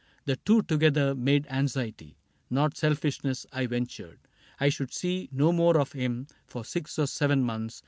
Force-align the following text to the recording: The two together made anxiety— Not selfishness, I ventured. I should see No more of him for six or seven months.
The 0.25 0.37
two 0.37 0.63
together 0.63 1.13
made 1.13 1.45
anxiety— 1.51 2.17
Not 2.49 2.75
selfishness, 2.75 3.45
I 3.53 3.67
ventured. 3.67 4.17
I 4.59 4.69
should 4.69 4.91
see 4.91 5.29
No 5.31 5.51
more 5.53 5.77
of 5.79 5.91
him 5.91 6.25
for 6.47 6.65
six 6.65 6.97
or 6.97 7.05
seven 7.05 7.43
months. 7.43 7.79